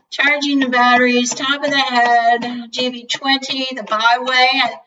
[0.09, 4.79] charging the batteries, top of the head, GV20, the Baihui.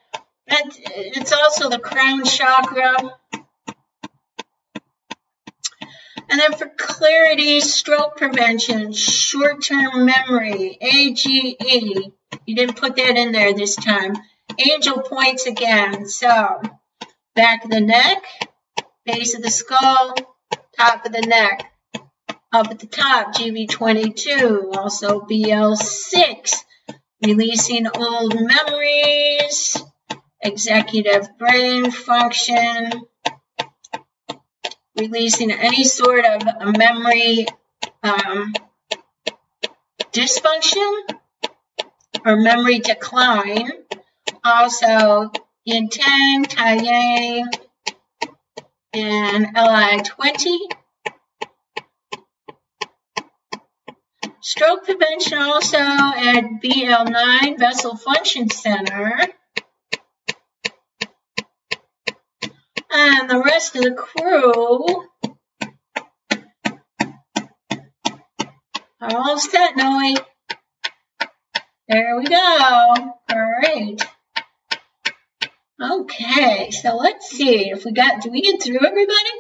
[0.49, 2.97] It's also the crown chakra.
[6.31, 11.27] And then for clarity, stroke prevention, short-term memory, AGE.
[11.27, 14.15] You didn't put that in there this time.
[14.59, 16.07] Angel points again.
[16.07, 16.61] So
[17.35, 18.23] back of the neck,
[19.07, 20.15] base of the skull,
[20.77, 21.73] top of the neck.
[22.51, 26.55] Up at the top, GV22, also BL6,
[27.23, 29.77] releasing old memories,
[30.41, 32.91] executive brain function,
[34.99, 36.43] releasing any sort of
[36.77, 37.47] memory
[38.03, 38.53] um,
[40.13, 41.03] dysfunction
[42.25, 43.71] or memory decline.
[44.45, 45.31] Also,
[45.65, 47.51] Yin Tang, Tai Yang,
[48.93, 50.59] and LI20.
[54.41, 59.19] Stroke prevention also at BL9 Vessel Function Center.
[62.91, 65.05] And the rest of the crew
[69.01, 70.15] are all set, Noe.
[71.89, 73.15] There we go.
[73.31, 74.03] Great.
[75.81, 79.31] Okay, so let's see if we got, do we get through everybody?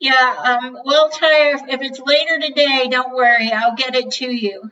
[0.00, 4.70] Yeah, um, well, Tyre, if it's later today, don't worry, I'll get it to you.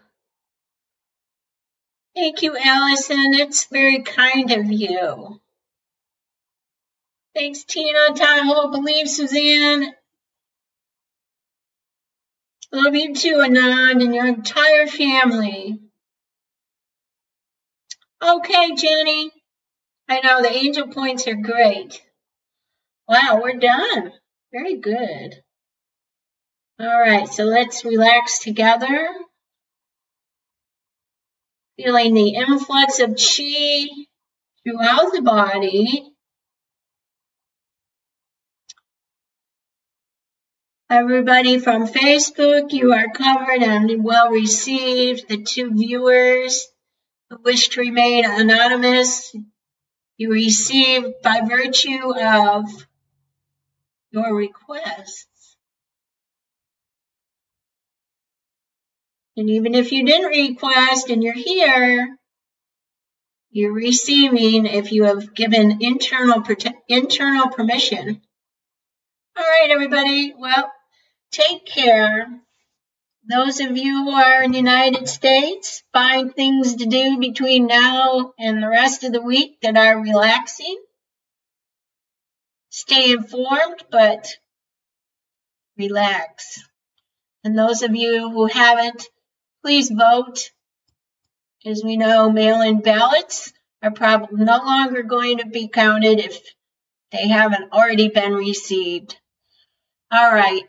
[2.14, 3.34] Thank you, Allison.
[3.34, 5.41] It's very kind of you.
[7.34, 9.94] Thanks, Tina, Tahoe, Believe, Suzanne.
[12.72, 15.78] Love you too, Anand, and your entire family.
[18.22, 19.30] Okay, Jenny.
[20.08, 22.02] I know the angel points are great.
[23.08, 24.12] Wow, we're done.
[24.52, 25.34] Very good.
[26.80, 29.08] All right, so let's relax together.
[31.78, 33.86] Feeling the influx of chi
[34.64, 36.11] throughout the body.
[40.92, 45.26] Everybody from Facebook, you are covered and well received.
[45.26, 46.68] The two viewers
[47.30, 49.34] who wish to remain anonymous,
[50.18, 52.66] you receive by virtue of
[54.10, 55.56] your requests.
[59.38, 62.18] And even if you didn't request and you're here,
[63.50, 66.44] you're receiving if you have given internal
[66.86, 68.20] internal permission.
[69.34, 70.34] All right, everybody.
[70.38, 70.70] Well,
[71.32, 72.28] take care.
[73.28, 78.32] Those of you who are in the United States, find things to do between now
[78.38, 80.76] and the rest of the week that are relaxing
[82.72, 84.28] stay informed, but
[85.76, 86.60] relax.
[87.44, 89.06] And those of you who haven't,
[89.62, 90.50] please vote.
[91.64, 93.52] As we know, mail-in ballots
[93.82, 96.40] are probably no longer going to be counted if
[97.12, 99.16] they haven't already been received.
[100.10, 100.64] All right.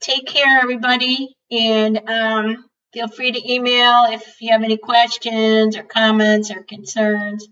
[0.00, 1.34] Take care, everybody.
[1.50, 7.48] And um, feel free to email if you have any questions or comments or concerns.